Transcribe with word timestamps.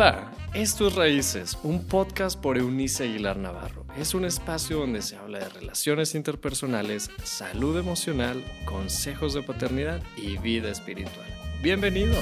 Hola, 0.00 0.32
esto 0.54 0.88
es 0.88 0.94
Raíces, 0.94 1.58
un 1.62 1.86
podcast 1.86 2.40
por 2.40 2.56
Eunice 2.56 3.04
Aguilar 3.04 3.36
Navarro. 3.36 3.84
Es 3.98 4.14
un 4.14 4.24
espacio 4.24 4.78
donde 4.78 5.02
se 5.02 5.16
habla 5.16 5.40
de 5.40 5.48
relaciones 5.50 6.14
interpersonales, 6.14 7.10
salud 7.22 7.78
emocional, 7.78 8.42
consejos 8.64 9.34
de 9.34 9.42
paternidad 9.42 10.02
y 10.16 10.38
vida 10.38 10.70
espiritual. 10.70 11.26
Bienvenido. 11.62 12.14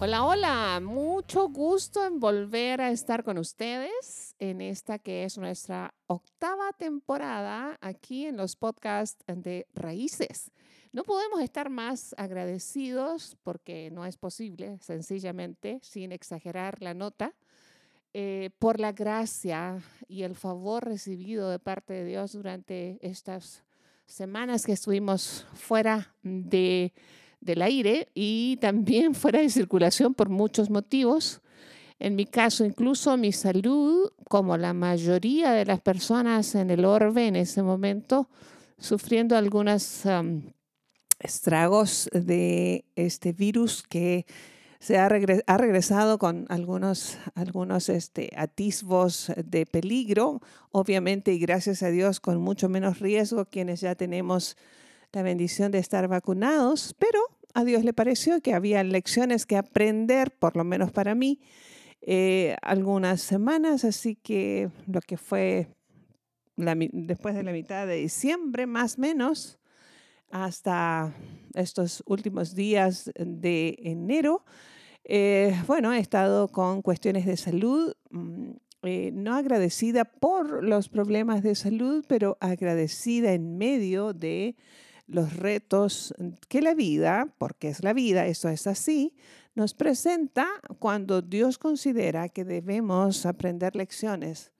Hola, 0.00 0.24
hola, 0.24 0.80
mucho 0.82 1.50
gusto 1.50 2.06
en 2.06 2.18
volver 2.18 2.80
a 2.80 2.90
estar 2.92 3.22
con 3.22 3.36
ustedes 3.36 4.34
en 4.38 4.62
esta 4.62 4.98
que 5.00 5.24
es 5.24 5.36
nuestra 5.36 5.92
octava 6.06 6.72
temporada 6.78 7.76
aquí 7.82 8.24
en 8.24 8.38
los 8.38 8.56
podcasts 8.56 9.22
de 9.26 9.66
Raíces. 9.74 10.50
No 10.92 11.04
podemos 11.04 11.40
estar 11.40 11.70
más 11.70 12.14
agradecidos 12.18 13.36
porque 13.42 13.90
no 13.90 14.04
es 14.04 14.16
posible, 14.16 14.78
sencillamente, 14.80 15.80
sin 15.82 16.12
exagerar 16.12 16.82
la 16.82 16.92
nota, 16.94 17.34
eh, 18.12 18.50
por 18.58 18.78
la 18.78 18.92
gracia 18.92 19.82
y 20.06 20.22
el 20.22 20.34
favor 20.34 20.84
recibido 20.84 21.50
de 21.50 21.58
parte 21.58 21.94
de 21.94 22.04
Dios 22.04 22.32
durante 22.32 22.98
estas 23.00 23.64
semanas 24.04 24.66
que 24.66 24.72
estuvimos 24.72 25.46
fuera 25.54 26.14
de 26.22 26.92
del 27.42 27.60
aire 27.60 28.08
y 28.14 28.56
también 28.60 29.14
fuera 29.14 29.40
de 29.40 29.50
circulación 29.50 30.14
por 30.14 30.28
muchos 30.28 30.70
motivos. 30.70 31.40
En 31.98 32.16
mi 32.16 32.24
caso, 32.24 32.64
incluso 32.64 33.16
mi 33.16 33.32
salud, 33.32 34.10
como 34.28 34.56
la 34.56 34.72
mayoría 34.72 35.52
de 35.52 35.66
las 35.66 35.80
personas 35.80 36.54
en 36.54 36.70
el 36.70 36.84
orbe 36.84 37.26
en 37.26 37.36
ese 37.36 37.62
momento, 37.62 38.28
sufriendo 38.78 39.36
algunos 39.36 40.06
estragos 41.22 42.08
de 42.12 42.84
este 42.96 43.32
virus 43.32 43.82
que 43.82 44.26
se 44.82 44.98
ha, 44.98 45.08
regresado 45.08 46.18
con 46.18 46.44
algunos, 46.48 47.16
algunos 47.36 47.88
este, 47.88 48.30
atisbos 48.36 49.32
de 49.36 49.64
peligro, 49.64 50.40
obviamente 50.72 51.32
y 51.32 51.38
gracias 51.38 51.84
a 51.84 51.90
Dios 51.90 52.18
con 52.18 52.40
mucho 52.40 52.68
menos 52.68 52.98
riesgo 52.98 53.44
quienes 53.44 53.80
ya 53.80 53.94
tenemos 53.94 54.56
la 55.12 55.22
bendición 55.22 55.70
de 55.70 55.78
estar 55.78 56.08
vacunados, 56.08 56.96
pero 56.98 57.20
a 57.54 57.62
Dios 57.62 57.84
le 57.84 57.92
pareció 57.92 58.40
que 58.40 58.54
había 58.54 58.82
lecciones 58.82 59.46
que 59.46 59.56
aprender, 59.56 60.32
por 60.32 60.56
lo 60.56 60.64
menos 60.64 60.90
para 60.90 61.14
mí, 61.14 61.40
eh, 62.00 62.56
algunas 62.60 63.20
semanas, 63.20 63.84
así 63.84 64.16
que 64.16 64.68
lo 64.88 65.00
que 65.00 65.16
fue 65.16 65.68
después 66.56 67.36
de 67.36 67.42
la 67.44 67.52
mitad 67.52 67.86
de 67.86 67.96
diciembre, 67.96 68.66
más 68.66 68.98
o 68.98 69.02
menos, 69.02 69.60
hasta 70.32 71.14
estos 71.54 72.02
últimos 72.06 72.56
días 72.56 73.12
de 73.14 73.76
enero, 73.82 74.44
eh, 75.04 75.54
bueno, 75.66 75.92
he 75.92 75.98
estado 75.98 76.48
con 76.48 76.82
cuestiones 76.82 77.26
de 77.26 77.36
salud, 77.36 77.94
mm, 78.10 78.50
eh, 78.84 79.10
no 79.12 79.36
agradecida 79.36 80.04
por 80.04 80.64
los 80.64 80.88
problemas 80.88 81.42
de 81.42 81.54
salud, 81.54 82.04
pero 82.08 82.36
agradecida 82.40 83.32
en 83.32 83.58
medio 83.58 84.12
de 84.12 84.56
los 85.06 85.36
retos 85.36 86.14
que 86.48 86.62
la 86.62 86.74
vida, 86.74 87.34
porque 87.38 87.68
es 87.68 87.84
la 87.84 87.92
vida, 87.92 88.26
eso 88.26 88.48
es 88.48 88.66
así, 88.66 89.14
nos 89.54 89.74
presenta 89.74 90.48
cuando 90.78 91.20
Dios 91.20 91.58
considera 91.58 92.28
que 92.30 92.44
debemos 92.44 93.26
aprender 93.26 93.76
lecciones 93.76 94.52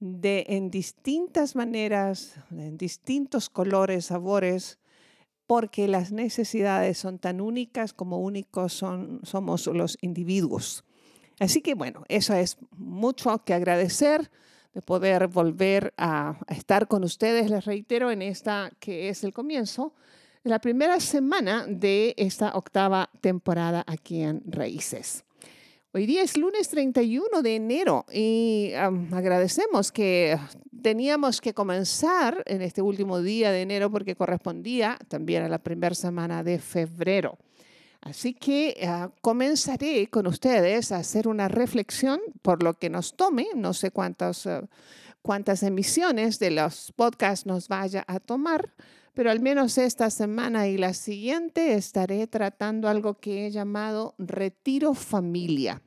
de 0.00 0.44
en 0.48 0.70
distintas 0.70 1.56
maneras, 1.56 2.36
en 2.50 2.78
distintos 2.78 3.50
colores, 3.50 4.06
sabores, 4.06 4.77
porque 5.48 5.88
las 5.88 6.12
necesidades 6.12 6.98
son 6.98 7.18
tan 7.18 7.40
únicas 7.40 7.94
como 7.94 8.18
únicos 8.18 8.74
son, 8.74 9.20
somos 9.24 9.66
los 9.66 9.96
individuos. 10.02 10.84
Así 11.40 11.62
que 11.62 11.72
bueno, 11.74 12.04
eso 12.08 12.34
es 12.34 12.58
mucho 12.76 13.42
que 13.44 13.54
agradecer 13.54 14.30
de 14.74 14.82
poder 14.82 15.26
volver 15.26 15.94
a, 15.96 16.38
estar 16.48 16.86
con 16.86 17.02
ustedes, 17.02 17.50
les 17.50 17.64
reitero, 17.64 18.10
en 18.10 18.20
esta 18.20 18.70
que 18.78 19.08
es 19.08 19.24
el 19.24 19.32
comienzo 19.32 19.94
de 20.44 20.50
la 20.50 20.60
primera 20.60 21.00
semana 21.00 21.64
de 21.66 22.14
esta 22.18 22.50
octava 22.54 23.08
temporada 23.22 23.84
aquí 23.86 24.20
en 24.20 24.42
Raíces. 24.44 25.24
Hoy 25.94 26.04
día 26.04 26.22
es 26.22 26.36
lunes 26.36 26.68
31 26.68 27.40
de 27.40 27.56
enero 27.56 28.04
y 28.12 28.72
agradecemos 28.74 29.90
que 29.90 30.38
teníamos 30.82 31.40
que 31.40 31.54
comenzar 31.54 32.42
en 32.44 32.60
este 32.60 32.82
último 32.82 33.22
día 33.22 33.50
de 33.52 33.62
enero 33.62 33.90
porque 33.90 34.14
correspondía 34.14 34.98
también 35.08 35.44
a 35.44 35.48
la 35.48 35.58
primera 35.58 35.94
semana 35.94 36.44
de 36.44 36.58
febrero. 36.58 37.38
Así 38.02 38.34
que 38.34 38.76
ah, 38.86 39.10
comenzaré 39.22 40.08
con 40.08 40.26
ustedes 40.26 40.92
a 40.92 40.98
hacer 40.98 41.26
una 41.26 41.48
reflexión 41.48 42.20
por 42.42 42.62
lo 42.62 42.74
que 42.74 42.90
nos 42.90 43.16
tome, 43.16 43.46
no 43.56 43.72
sé 43.72 43.90
cuántas, 43.90 44.46
ah, 44.46 44.68
cuántas 45.22 45.62
emisiones 45.62 46.38
de 46.38 46.50
los 46.50 46.92
podcasts 46.96 47.46
nos 47.46 47.66
vaya 47.66 48.04
a 48.06 48.20
tomar, 48.20 48.74
pero 49.18 49.32
al 49.32 49.40
menos 49.40 49.78
esta 49.78 50.10
semana 50.10 50.68
y 50.68 50.78
la 50.78 50.94
siguiente 50.94 51.74
estaré 51.74 52.28
tratando 52.28 52.86
algo 52.86 53.14
que 53.14 53.46
he 53.46 53.50
llamado 53.50 54.14
retiro 54.16 54.94
familia. 54.94 55.82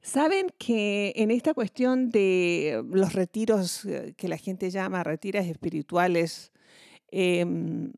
Saben 0.00 0.46
que 0.56 1.12
en 1.16 1.30
esta 1.30 1.52
cuestión 1.52 2.08
de 2.08 2.82
los 2.88 3.12
retiros 3.12 3.84
eh, 3.84 4.14
que 4.16 4.26
la 4.28 4.38
gente 4.38 4.70
llama 4.70 5.04
retiros 5.04 5.44
espirituales, 5.44 6.50
em, 7.10 7.92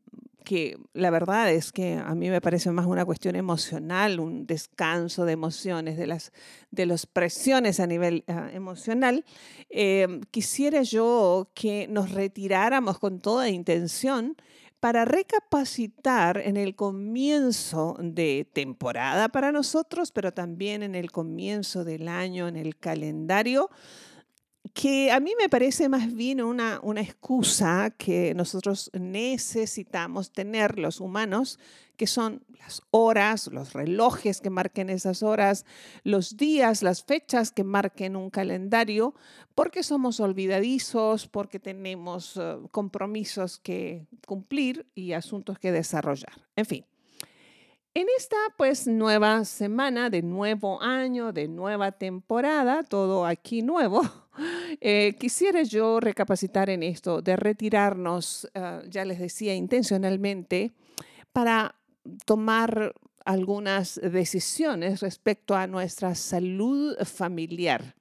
que 0.45 0.77
la 0.93 1.09
verdad 1.09 1.51
es 1.51 1.73
que 1.73 1.95
a 1.95 2.15
mí 2.15 2.29
me 2.29 2.39
parece 2.39 2.71
más 2.71 2.85
una 2.85 3.03
cuestión 3.03 3.35
emocional, 3.35 4.21
un 4.21 4.47
descanso 4.47 5.25
de 5.25 5.33
emociones, 5.33 5.97
de 5.97 6.07
las, 6.07 6.31
de 6.71 6.85
las 6.85 7.05
presiones 7.05 7.81
a 7.81 7.87
nivel 7.87 8.23
ah, 8.27 8.49
emocional, 8.53 9.25
em, 9.69 10.21
quisiera 10.31 10.83
yo 10.83 11.49
que 11.53 11.87
nos 11.89 12.11
retiráramos 12.11 12.97
con 12.99 13.19
toda 13.19 13.49
intención 13.49 14.37
para 14.79 15.03
recapacitar 15.03 16.37
en 16.37 16.57
el 16.57 16.75
comienzo 16.75 17.97
de 17.99 18.47
temporada 18.53 19.29
para 19.29 19.51
nosotros, 19.51 20.11
pero 20.11 20.31
también 20.31 20.83
en 20.83 20.95
el 20.95 21.11
comienzo 21.11 21.83
del 21.83 22.07
año, 22.07 22.47
en 22.47 22.55
el 22.55 22.77
calendario, 22.77 23.69
que 24.75 25.09
a 25.09 25.21
mí 25.21 25.31
me 25.39 25.47
parece 25.47 25.87
más 25.87 26.13
bien 26.13 26.41
una, 26.41 26.81
una 26.83 26.99
excusa 26.99 27.91
que 27.97 28.33
nosotros 28.35 28.91
necesitamos 28.93 30.33
tener 30.33 30.77
los 30.77 30.99
humanos, 30.99 31.59
que 31.95 32.07
son 32.07 32.43
las 32.59 32.81
horas, 32.91 33.47
los 33.47 33.71
relojes 33.71 34.41
que 34.41 34.49
marquen 34.49 34.89
esas 34.89 35.23
horas, 35.23 35.65
los 36.03 36.35
días, 36.35 36.83
las 36.83 37.05
fechas 37.05 37.53
que 37.53 37.63
marquen 37.63 38.17
un 38.17 38.29
calendario, 38.29 39.15
porque 39.55 39.81
somos 39.81 40.19
olvidadizos, 40.19 41.29
porque 41.29 41.57
tenemos 41.57 42.35
eh, 42.35 42.57
compromisos 42.71 43.57
que 43.59 44.05
cumplir 44.27 44.85
y 44.93 45.13
asuntos 45.13 45.57
que 45.57 45.71
desarrollar. 45.71 46.33
En 46.57 46.65
fin. 46.65 46.85
En 47.97 48.07
esta 48.17 48.35
pues 48.57 48.87
nueva 48.87 49.45
semana 49.45 50.09
de 50.09 50.21
nuevo 50.21 50.81
año, 50.81 51.31
de 51.31 51.47
nueva 51.47 51.93
temporada, 51.93 52.83
todo 52.83 53.25
aquí 53.25 53.61
nuevo, 53.61 54.01
eh, 54.81 55.15
quisiera 55.19 55.63
yo 55.63 55.99
recapacitar 55.99 56.69
en 56.69 56.83
esto, 56.83 57.21
de 57.21 57.35
retirarnos, 57.35 58.49
ah, 58.55 58.81
ya 58.89 59.05
les 59.05 59.19
decía, 59.19 59.55
intencionalmente, 59.55 60.71
para 61.31 61.75
tomar 62.25 62.93
algunas 63.25 63.99
decisiones 64.01 65.01
respecto 65.01 65.55
a 65.55 65.67
nuestra 65.67 66.15
salud 66.15 66.95
familiar. 67.03 67.95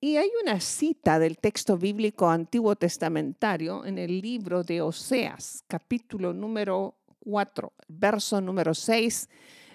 Y 0.00 0.16
hay 0.16 0.28
una 0.42 0.60
cita 0.60 1.18
del 1.18 1.38
texto 1.38 1.78
bíblico 1.78 2.28
antiguo 2.28 2.76
testamentario 2.76 3.84
en 3.84 3.98
el 3.98 4.20
libro 4.20 4.62
de 4.62 4.82
Oseas, 4.82 5.64
capítulo 5.66 6.32
número 6.32 6.94
4, 7.24 7.72
verso 7.88 8.40
número 8.40 8.74
6 8.74 9.28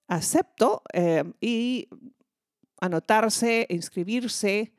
acepto 0.08 0.82
eh, 0.92 1.24
y 1.40 1.88
anotarse, 2.82 3.68
inscribirse 3.70 4.74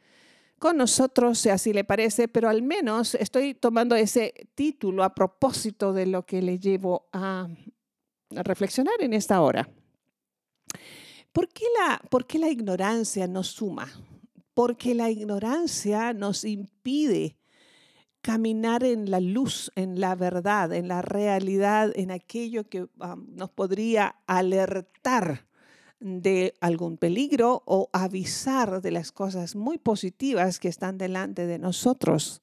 con 0.59 0.77
nosotros, 0.77 1.39
si 1.39 1.49
así 1.51 1.73
le 1.73 1.85
parece, 1.85 2.27
pero 2.29 2.49
al 2.49 2.63
menos 2.63 3.15
estoy 3.15 3.55
tomando 3.55 3.95
ese 3.95 4.35
título 4.55 5.05
a 5.05 5.15
propósito 5.15 5.93
de 5.93 6.07
lo 6.07 6.27
que 6.27 6.43
le 6.43 6.59
llevo 6.59 7.09
a 7.13 7.47
reflexionar 8.31 9.01
en 9.01 9.15
esta 9.15 9.41
hora. 9.41 9.71
¿Por 11.33 11.49
qué 11.49 11.65
la, 11.79 12.01
por 12.11 12.27
qué 12.27 12.41
la 12.41 12.49
ignorancia 12.49 13.29
nos 13.29 13.47
suma? 13.49 13.89
Porque 14.59 14.93
la 14.93 15.09
ignorancia 15.09 16.13
nos 16.13 16.45
impide 16.45 17.39
caminar 18.23 18.83
en 18.83 19.09
la 19.09 19.21
luz, 19.21 19.71
en 19.77 20.01
la 20.01 20.17
verdad, 20.17 20.73
en 20.73 20.89
la 20.89 21.01
realidad, 21.01 21.93
en 21.95 22.11
aquello 22.11 22.69
que 22.69 22.89
nos 23.37 23.51
podría 23.51 24.17
alertar 24.27 25.47
de 26.01 26.55
algún 26.61 26.97
peligro 26.97 27.63
o 27.67 27.89
avisar 27.93 28.83
de 28.83 28.91
las 28.91 29.13
cosas 29.13 29.55
muy 29.55 29.79
positivas 29.79 30.59
que 30.59 30.67
están 30.67 30.99
delante 30.99 31.47
de 31.47 31.61
nosotros. 31.61 32.41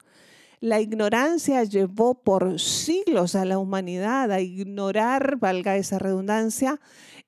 La 0.62 0.80
ignorancia 0.80 1.66
llevó 1.66 2.24
por 2.24 2.62
siglos 2.62 3.36
a 3.36 3.44
la 3.44 3.60
humanidad 3.60 4.32
a 4.32 4.40
ignorar, 4.40 5.36
valga 5.38 5.76
esa 5.76 6.00
redundancia, 6.00 6.80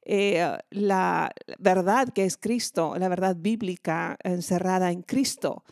eh, 0.09 0.57
la 0.69 1.31
verdad 1.59 2.07
que 2.13 2.23
es 2.23 2.37
Cristo, 2.37 2.95
la 2.97 3.09
verdad 3.09 3.35
bíblica 3.37 4.17
encerrada 4.23 4.91
en 4.91 5.01
Cristo. 5.01 5.65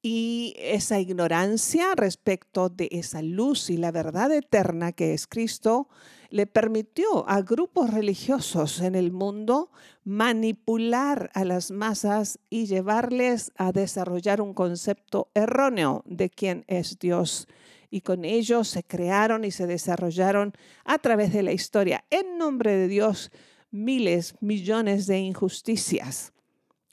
Y 0.00 0.54
esa 0.56 0.98
ignorancia 0.98 1.94
respecto 1.94 2.70
de 2.70 2.88
esa 2.90 3.20
luz 3.20 3.68
y 3.68 3.76
la 3.76 3.90
verdad 3.90 4.32
eterna 4.32 4.92
que 4.92 5.12
es 5.12 5.26
Cristo 5.26 5.88
le 6.30 6.46
permitió 6.46 7.28
a 7.28 7.42
grupos 7.42 7.92
religiosos 7.92 8.80
en 8.80 8.94
el 8.94 9.12
mundo 9.12 9.70
manipular 10.04 11.30
a 11.34 11.44
las 11.44 11.70
masas 11.70 12.38
y 12.48 12.64
llevarles 12.64 13.52
a 13.58 13.72
desarrollar 13.72 14.40
un 14.40 14.54
concepto 14.54 15.28
erróneo 15.34 16.02
de 16.06 16.30
quién 16.30 16.64
es 16.66 16.98
Dios. 16.98 17.46
Y 17.90 18.00
con 18.00 18.24
ello 18.24 18.64
se 18.64 18.84
crearon 18.84 19.44
y 19.44 19.50
se 19.50 19.66
desarrollaron 19.66 20.54
a 20.84 20.98
través 20.98 21.32
de 21.32 21.42
la 21.42 21.52
historia, 21.52 22.04
en 22.08 22.38
nombre 22.38 22.74
de 22.76 22.88
Dios, 22.88 23.32
miles, 23.70 24.34
millones 24.40 25.06
de 25.06 25.18
injusticias. 25.18 26.32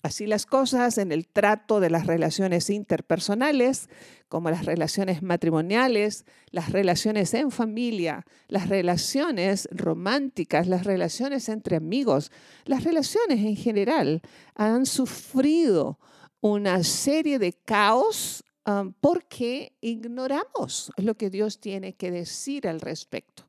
Así 0.03 0.27
las 0.27 0.45
cosas 0.45 0.97
en 0.99 1.11
el 1.11 1.27
trato 1.27 1.79
de 1.79 1.89
las 1.89 2.05
relaciones 2.05 2.69
interpersonales, 2.69 3.89
como 4.29 4.49
las 4.49 4.65
relaciones 4.65 5.23
matrimoniales, 5.23 6.25
las 6.51 6.71
relaciones 6.71 7.33
en 7.33 7.51
familia, 7.51 8.25
las 8.47 8.69
relaciones 8.69 9.67
románticas, 9.71 10.67
las 10.67 10.85
relaciones 10.85 11.49
entre 11.49 11.75
amigos, 11.75 12.31
las 12.65 12.83
relaciones 12.83 13.39
en 13.39 13.55
general, 13.55 14.21
han 14.55 14.85
sufrido 14.85 15.99
una 16.41 16.83
serie 16.83 17.39
de 17.39 17.53
caos 17.53 18.43
um, 18.65 18.93
porque 18.93 19.75
ignoramos 19.81 20.91
lo 20.97 21.15
que 21.15 21.29
Dios 21.29 21.59
tiene 21.59 21.95
que 21.95 22.11
decir 22.11 22.67
al 22.67 22.81
respecto. 22.81 23.47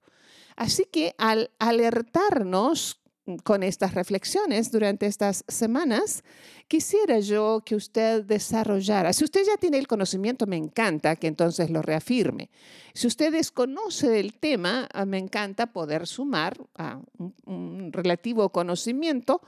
Así 0.57 0.87
que 0.91 1.15
al 1.19 1.53
alertarnos 1.61 3.01
con 3.37 3.63
estas 3.63 3.95
reflexiones 3.95 4.71
durante 4.71 5.07
estas 5.07 5.45
semanas, 5.49 6.25
quisiera 6.67 7.21
yo 7.21 7.63
que 7.65 7.75
usted 7.75 8.25
desarrollara, 8.25 9.13
si 9.13 9.25
usted 9.25 9.43
ya 9.45 9.57
tiene 9.57 9.79
el 9.79 9.87
conocimiento, 9.87 10.47
me 10.47 10.57
encanta 10.57 11.17
que 11.17 11.27
entonces 11.27 11.71
lo 11.71 11.83
reafirme. 11.83 12.51
Si 12.95 13.07
usted 13.07 13.33
desconoce 13.33 14.09
del 14.09 14.35
tema, 14.35 14.89
ah, 14.93 15.05
me 15.05 15.19
encanta 15.19 15.73
poder 15.73 16.07
sumar 16.07 16.57
a 16.75 17.01
un, 17.45 17.93
relativo 17.93 18.51
conocimiento 18.51 19.41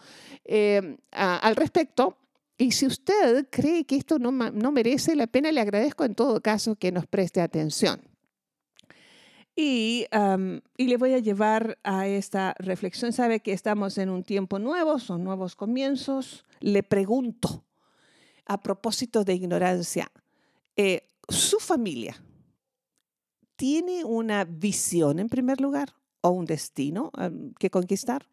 eh, 0.45 0.97
al 1.13 1.57
respecto. 1.57 2.17
Y 2.57 2.73
si 2.73 2.87
usted 2.87 3.49
cree 3.51 3.85
que 3.85 3.97
esto 3.97 4.19
no, 4.19 4.31
no 4.31 4.73
merece 4.73 5.17
la 5.17 5.27
pena, 5.27 5.51
le 5.51 5.61
agradezco 5.61 6.05
en 6.05 6.15
todo 6.15 6.41
caso 6.41 6.77
que 6.77 6.93
nos 6.93 7.07
preste 7.07 7.41
atención. 7.41 8.10
Y, 9.63 10.07
le 10.79 10.97
voy 10.97 11.13
a 11.13 11.19
llevar 11.19 11.79
a 11.85 12.07
esta 12.07 12.55
reflexión. 12.59 13.13
Sabe 13.13 13.41
que 13.41 13.53
estamos 13.53 13.99
en 13.99 14.09
un 14.09 14.25
tiempo 14.25 14.59
nuevo, 14.59 14.99
son 14.99 15.23
nuevos 15.23 15.55
comienzos. 15.55 16.47
Le 16.61 16.83
pregunto, 16.83 17.67
a 18.47 18.59
propósito 18.63 19.23
de 19.23 19.35
ignorancia, 19.35 20.11
eh, 20.77 21.07
¿su 21.29 21.59
familia 21.59 22.25
tiene 23.57 24.03
una 24.03 24.45
visión 24.45 25.19
en 25.19 25.29
primer 25.29 25.61
lugar 25.61 25.93
o 26.23 26.31
un 26.31 26.47
destino 26.47 27.13
que 27.59 27.69
conquistar? 27.69 28.27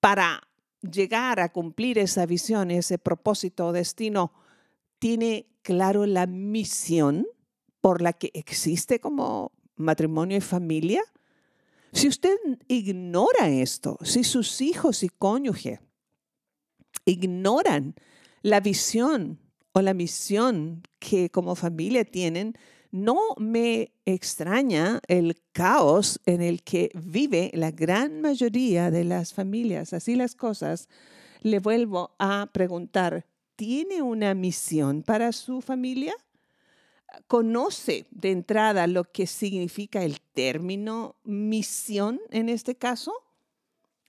Para 0.00 0.42
llegar 0.82 1.40
a 1.40 1.50
cumplir 1.50 1.96
esa 1.96 2.26
visión, 2.26 2.70
ese 2.70 2.98
propósito 2.98 3.68
o 3.68 3.72
destino, 3.72 4.34
¿tiene 4.98 5.46
claro 5.62 6.04
la 6.04 6.26
misión 6.26 7.26
por 7.80 8.02
la 8.02 8.12
que 8.12 8.30
existe 8.34 9.00
como 9.00 9.52
matrimonio 9.80 10.36
y 10.36 10.40
familia? 10.40 11.02
Si 11.92 12.08
usted 12.08 12.36
ignora 12.68 13.48
esto, 13.48 13.98
si 14.02 14.22
sus 14.22 14.60
hijos 14.60 15.02
y 15.02 15.08
cónyuge 15.08 15.80
ignoran 17.04 17.94
la 18.42 18.60
visión 18.60 19.40
o 19.72 19.82
la 19.82 19.94
misión 19.94 20.82
que 20.98 21.30
como 21.30 21.54
familia 21.54 22.04
tienen, 22.04 22.54
no 22.92 23.18
me 23.38 23.92
extraña 24.04 25.00
el 25.06 25.36
caos 25.52 26.20
en 26.26 26.42
el 26.42 26.62
que 26.62 26.90
vive 26.94 27.50
la 27.54 27.70
gran 27.70 28.20
mayoría 28.20 28.90
de 28.90 29.04
las 29.04 29.32
familias. 29.32 29.92
Así 29.92 30.16
las 30.16 30.34
cosas, 30.34 30.88
le 31.40 31.58
vuelvo 31.58 32.14
a 32.18 32.50
preguntar, 32.52 33.26
¿tiene 33.56 34.02
una 34.02 34.34
misión 34.34 35.02
para 35.02 35.32
su 35.32 35.60
familia? 35.60 36.14
Conoce 37.26 38.06
de 38.10 38.30
entrada 38.30 38.86
lo 38.86 39.04
que 39.04 39.26
significa 39.26 40.02
el 40.02 40.20
término 40.20 41.16
misión 41.24 42.20
en 42.30 42.48
este 42.48 42.74
caso. 42.74 43.12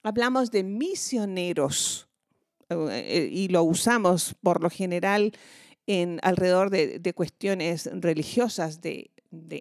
Hablamos 0.02 0.50
de 0.50 0.64
misioneros 0.64 2.08
eh, 2.68 3.28
y 3.30 3.48
lo 3.48 3.62
usamos 3.62 4.34
por 4.42 4.62
lo 4.62 4.70
general 4.70 5.32
en 5.86 6.20
alrededor 6.22 6.70
de, 6.70 7.14
cuestiones 7.14 7.88
religiosas, 7.92 8.80
de, 8.80 9.10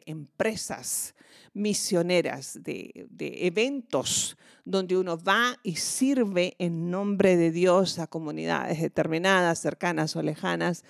empresas 0.05 1.15
misioneras, 1.53 2.60
de, 2.62 3.10
eventos 3.19 4.38
donde 4.63 4.98
uno 4.98 5.17
va 5.17 5.57
y 5.63 5.75
sirve 5.75 6.55
en 6.60 6.91
nombre 6.91 7.36
de 7.36 7.51
Dios 7.51 8.00
a 8.00 8.07
comunidades 8.07 8.81
determinadas, 8.81 9.60
cercanas 9.60 10.15
o 10.15 10.21
lejanas, 10.21 10.83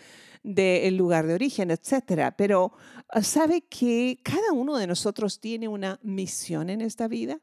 del 0.44 0.96
lugar 0.96 1.28
de 1.28 1.34
origen, 1.34 1.72
etcétera. 1.72 2.36
Pero 2.36 2.74
sabe 3.22 3.62
que 3.62 4.20
cada 4.24 4.52
uno 4.54 4.78
de 4.78 4.88
nosotros 4.88 5.40
tiene 5.40 5.68
una 5.68 6.00
misión 6.04 6.70
en 6.70 6.82
esta 6.82 7.08
vida 7.08 7.40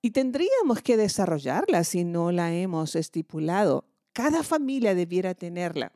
y 0.00 0.10
tendríamos 0.10 0.82
que 0.82 0.96
desarrollarla 0.96 1.84
si 1.84 2.04
no 2.04 2.32
la 2.32 2.54
hemos 2.54 2.96
estipulado. 2.96 3.84
Cada 4.12 4.42
familia 4.42 4.94
debiera 4.94 5.34
tenerla. 5.34 5.92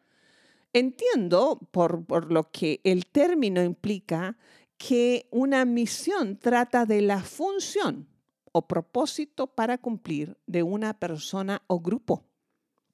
Entiendo 0.73 1.61
por, 1.71 2.05
por 2.05 2.33
lo 2.33 2.51
que 2.51 2.81
el 2.85 3.07
término 3.07 3.63
implica 3.63 4.37
que 4.79 5.29
una 5.31 5.65
misión 5.65 6.39
trata 6.39 6.87
de 6.87 7.03
la 7.03 7.23
función 7.23 8.09
o 8.53 8.67
propósito 8.67 9.47
para 9.47 9.79
cumplir 9.79 10.37
de 10.47 10.63
una 10.63 10.99
persona 10.99 11.63
o 11.67 11.81
grupo. 11.81 12.25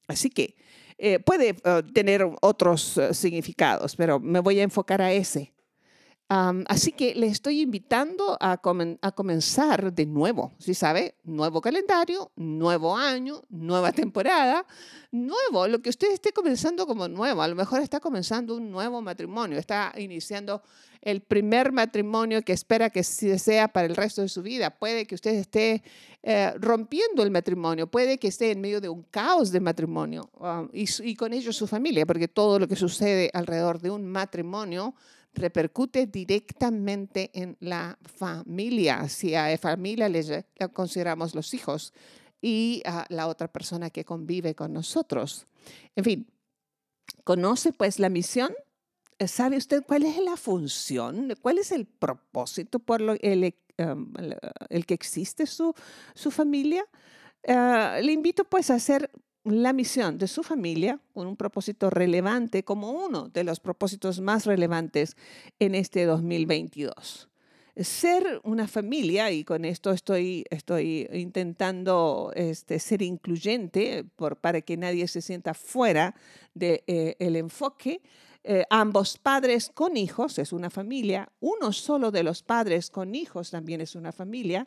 Así 0.08 0.30
que 0.30 0.56
eh, 0.96 1.20
puede 1.20 1.50
eh, 1.50 1.82
tener 1.92 2.28
otros 2.40 2.98
eh, 2.98 3.14
significados, 3.14 3.94
pero 3.94 4.18
me 4.18 4.40
voy 4.40 4.58
a 4.58 4.64
enfocar 4.64 5.00
a 5.00 5.12
ese. 5.12 5.52
Así 6.28 6.92
que 6.92 7.14
le 7.14 7.26
estoy 7.26 7.62
invitando 7.62 8.36
a, 8.38 8.58
comenzar 8.58 9.92
de 9.92 10.04
nuevo, 10.04 10.52
¿sí 10.58 10.74
sabe? 10.74 11.14
Nuevo 11.24 11.60
calendario, 11.60 12.30
nuevo 12.36 12.96
año, 12.96 13.42
nueva 13.48 13.92
temporada, 13.92 14.66
nuevo, 15.10 15.66
lo 15.68 15.80
que 15.80 15.88
usted 15.88 16.12
esté 16.12 16.32
comenzando 16.32 16.86
como 16.86 17.08
nuevo, 17.08 17.40
a 17.40 17.48
lo 17.48 17.54
mejor 17.54 17.80
está 17.80 17.98
comenzando 17.98 18.56
un 18.56 18.70
nuevo 18.70 19.00
matrimonio, 19.00 19.58
está 19.58 19.94
iniciando 19.96 20.62
el 21.00 21.22
primer 21.22 21.72
matrimonio 21.72 22.42
que 22.42 22.52
espera 22.52 22.90
que 22.90 23.02
sea 23.04 23.68
para 23.68 23.86
el 23.86 23.96
resto 23.96 24.20
de 24.20 24.28
su 24.28 24.42
vida. 24.42 24.70
Puede 24.70 25.06
que 25.06 25.14
usted 25.14 25.34
esté 25.34 25.82
eh, 26.22 26.52
rompiendo 26.58 27.22
el 27.22 27.30
matrimonio, 27.30 27.86
puede 27.86 28.18
que 28.18 28.28
esté 28.28 28.50
en 28.50 28.60
medio 28.60 28.80
de 28.80 28.88
un 28.88 29.04
caos 29.04 29.50
de 29.50 29.60
matrimonio 29.60 30.28
um, 30.40 30.68
y 30.72 31.14
con 31.14 31.32
ello 31.32 31.52
su 31.52 31.66
familia, 31.66 32.04
porque 32.04 32.28
todo 32.28 32.58
lo 32.58 32.68
que 32.68 32.76
sucede 32.76 33.30
alrededor 33.32 33.80
de 33.80 33.90
un 33.90 34.04
matrimonio 34.06 34.94
repercute 35.38 36.06
directamente 36.06 37.30
en 37.32 37.56
la 37.60 37.98
familia. 38.02 39.08
Si 39.08 39.34
a 39.34 39.56
familia 39.58 40.08
le, 40.08 40.44
consideramos 40.72 41.34
los 41.34 41.54
hijos 41.54 41.92
y 42.40 42.82
a 42.84 43.06
la 43.08 43.26
otra 43.26 43.48
persona 43.48 43.90
que 43.90 44.04
convive 44.04 44.54
con 44.54 44.72
nosotros. 44.72 45.46
En 45.96 46.04
fin, 46.04 46.26
conoce 47.24 47.72
pues 47.72 47.98
la 47.98 48.08
misión. 48.08 48.52
¿Sabe 49.26 49.56
usted 49.56 49.82
cuál 49.84 50.04
es 50.04 50.18
la 50.18 50.36
función? 50.36 51.34
¿Cuál 51.40 51.58
es 51.58 51.72
el 51.72 51.86
propósito 51.86 52.78
por 52.78 53.00
el, 53.02 53.54
um, 53.78 54.12
el, 54.68 54.86
que 54.86 54.94
existe 54.94 55.46
su, 55.46 55.74
familia? 56.30 56.84
Ah, 57.46 57.98
le 58.00 58.12
invito 58.12 58.44
pues 58.44 58.70
a 58.70 58.74
hacer 58.74 59.10
la 59.50 59.72
misión 59.72 60.18
de 60.18 60.28
su 60.28 60.42
familia 60.42 61.00
con 61.14 61.26
un 61.26 61.36
propósito 61.36 61.90
relevante 61.90 62.64
como 62.64 62.92
uno 62.92 63.28
de 63.28 63.44
los 63.44 63.60
propósitos 63.60 64.20
más 64.20 64.46
relevantes 64.46 65.16
en 65.58 65.74
este 65.74 66.04
2022. 66.04 67.28
Ser 67.76 68.40
una 68.42 68.66
familia, 68.66 69.30
y 69.30 69.44
con 69.44 69.64
esto 69.64 69.92
estoy, 69.92 70.44
estoy 70.50 71.08
intentando 71.12 72.32
este, 72.34 72.80
ser 72.80 73.02
incluyente 73.02 74.04
por, 74.16 74.36
para 74.36 74.60
que 74.62 74.76
nadie 74.76 75.06
se 75.06 75.22
sienta 75.22 75.54
fuera 75.54 76.16
del 76.54 76.82
de, 76.86 77.16
eh, 77.18 77.38
enfoque, 77.38 78.02
eh, 78.42 78.64
ambos 78.70 79.18
padres 79.18 79.70
con 79.72 79.96
hijos 79.96 80.38
es 80.38 80.52
una 80.52 80.70
familia, 80.70 81.30
uno 81.40 81.72
solo 81.72 82.10
de 82.10 82.22
los 82.22 82.42
padres 82.42 82.90
con 82.90 83.14
hijos 83.14 83.50
también 83.50 83.80
es 83.80 83.94
una 83.94 84.10
familia, 84.10 84.66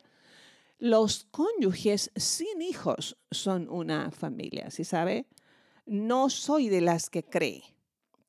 los 0.82 1.28
cónyuges 1.30 2.10
sin 2.16 2.60
hijos 2.60 3.16
son 3.30 3.70
una 3.70 4.10
familia, 4.10 4.68
¿sí 4.72 4.82
sabe? 4.82 5.26
No 5.86 6.28
soy 6.28 6.68
de 6.68 6.80
las 6.80 7.08
que 7.08 7.22
cree 7.22 7.62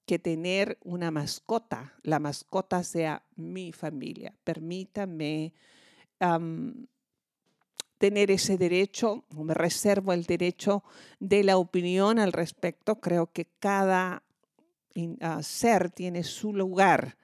que 0.05 0.19
tener 0.19 0.77
una 0.83 1.09
mascota, 1.09 1.95
la 2.03 2.19
mascota 2.19 2.83
sea 2.83 3.23
mi 3.35 3.71
familia. 3.71 4.35
Permítame 4.43 5.51
tener 7.97 8.29
ese 8.29 8.59
derecho, 8.59 9.23
me 9.31 9.55
reservo 9.55 10.13
el 10.13 10.25
derecho 10.25 10.83
de 11.19 11.43
la 11.43 11.57
opinión 11.57 12.19
al 12.19 12.33
respecto. 12.33 13.01
Creo 13.01 13.31
que 13.31 13.47
cada 13.57 14.21
ah, 15.21 15.41
ser 15.41 15.89
tiene 15.89 16.21
su 16.21 16.53
lugar, 16.53 17.17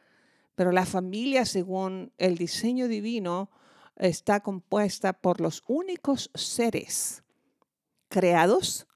pero 0.56 0.72
la 0.72 0.88
familia, 0.88 1.46
según 1.46 2.12
el 2.18 2.36
diseño 2.36 2.88
divino, 2.88 3.52
está 4.00 4.40
compuesta 4.40 5.14
por 5.14 5.42
los 5.42 5.64
únicos 5.68 6.32
seres 6.34 7.24
creados 8.08 8.88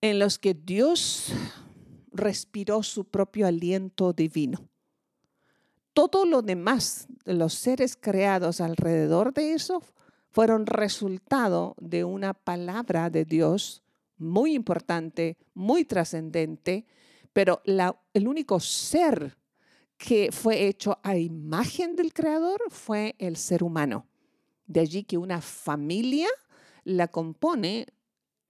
en 0.00 0.18
los 0.18 0.38
que 0.38 0.54
Dios 0.54 1.32
respiró 2.12 2.82
su 2.82 3.04
propio 3.04 3.46
aliento 3.46 4.12
divino. 4.12 4.68
Todo 5.92 6.26
lo 6.26 6.42
demás 6.42 7.06
de 7.24 7.34
los 7.34 7.54
seres 7.54 7.96
creados 7.98 8.60
alrededor 8.60 9.32
de 9.32 9.52
eso 9.52 9.82
fueron 10.30 10.66
resultado 10.66 11.76
de 11.78 12.04
una 12.04 12.34
palabra 12.34 13.10
de 13.10 13.24
Dios 13.24 13.82
muy 14.16 14.54
importante, 14.54 15.36
muy 15.54 15.84
trascendente, 15.84 16.86
pero 17.32 17.62
el 17.64 18.28
único 18.28 18.58
ser 18.58 19.36
que 20.04 20.30
fue 20.32 20.66
hecho 20.66 20.98
a 21.02 21.16
imagen 21.16 21.96
del 21.96 22.12
Creador 22.12 22.60
fue 22.68 23.14
el 23.18 23.38
ser 23.38 23.64
humano. 23.64 24.06
De 24.66 24.80
allí 24.80 25.02
que 25.04 25.16
una 25.16 25.40
familia 25.40 26.28
la 26.84 27.08
compone 27.08 27.86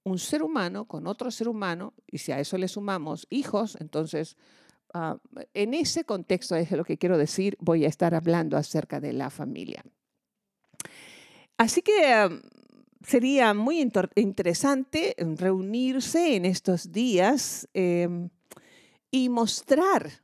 un 0.03 0.19
ser 0.19 0.43
humano 0.43 0.87
con 0.87 1.07
otro 1.07 1.31
ser 1.31 1.49
humano, 1.49 1.95
y 2.11 2.19
si 2.19 2.33
a 2.33 2.41
eso 2.41 2.59
le 2.59 2.67
sumamos 2.67 3.29
hijos, 3.31 3.77
entonces 3.81 4.37
ah, 4.95 5.17
en 5.55 5.75
ese 5.75 6.03
contexto 6.03 6.57
es 6.57 6.73
lo 6.73 6.85
que 6.85 6.99
quiero 6.99 7.17
decir, 7.17 7.57
voy 7.61 7.85
a 7.85 7.89
estar 7.89 8.17
hablando 8.17 8.57
acerca 8.57 8.99
de 8.99 9.13
la 9.13 9.31
familia. 9.31 9.85
Así 11.57 11.83
que 11.83 12.05
ah, 12.13 12.31
sería 13.07 13.55
muy 13.55 13.81
interesante 13.81 15.15
reunirse 15.37 16.35
en 16.35 16.47
estos 16.47 16.91
días 16.91 17.69
em, 17.75 18.29
y 19.13 19.29
mostrar 19.29 20.24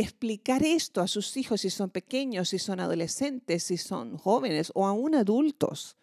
explicar 0.00 0.62
esto 0.62 1.00
a 1.00 1.08
sus 1.08 1.36
hijos 1.36 1.62
si 1.62 1.70
son 1.70 1.90
pequeños, 1.90 2.50
si 2.50 2.58
son 2.58 2.80
adolescentes, 2.80 3.64
si 3.64 3.76
son 3.76 4.16
jóvenes 4.16 4.72
o 4.74 4.86
aún 4.86 5.14
adultos. 5.14 5.96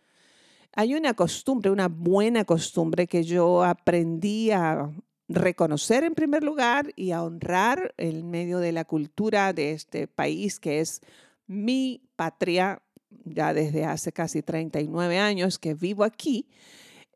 Hay 0.74 0.94
una 0.94 1.14
costumbre, 1.14 1.72
una 1.72 1.88
buena 1.88 2.46
costumbre 2.46 3.08
que 3.08 3.24
yo 3.24 3.64
aprendí 3.64 4.52
a 4.52 4.92
reconocer 5.28 6.04
en 6.04 6.14
primer 6.16 6.44
lugar 6.44 6.92
y 6.96 7.12
a 7.12 7.24
honrar 7.24 7.94
en 7.98 8.30
medio 8.30 8.60
de 8.60 8.72
la 8.72 8.86
cultura 8.86 9.54
de 9.54 9.72
este 9.72 10.08
país 10.08 10.60
que 10.60 10.80
es 10.80 11.02
mi 11.48 12.02
patria, 12.16 12.82
ya 13.26 13.54
desde 13.54 13.86
hace 13.86 14.12
casi 14.12 14.42
39 14.42 15.20
años 15.20 15.60
que 15.60 15.74
vivo 15.74 16.04
aquí, 16.04 16.48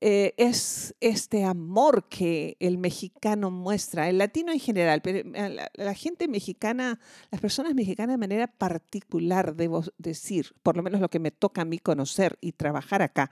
eh, 0.03 0.33
es 0.37 0.95
este 0.99 1.43
amor 1.43 2.09
que 2.09 2.57
el 2.59 2.79
mexicano 2.79 3.51
muestra, 3.51 4.09
el 4.09 4.17
latino 4.17 4.51
en 4.51 4.59
general, 4.59 5.03
pero 5.03 5.19
eh, 5.19 5.67
la, 5.75 5.93
gente 5.93 6.27
mexicana, 6.27 6.99
las 7.29 7.39
personas 7.39 7.75
mexicanas 7.75 8.15
de 8.15 8.17
manera 8.17 8.47
particular, 8.47 9.55
debo 9.55 9.83
decir, 9.99 10.55
por 10.63 10.75
lo 10.75 10.81
menos 10.81 11.01
lo 11.01 11.09
que 11.09 11.19
me 11.19 11.29
toca 11.29 11.61
a 11.61 11.65
mí 11.65 11.77
conocer 11.77 12.39
y 12.41 12.53
trabajar 12.53 13.03
acá. 13.03 13.29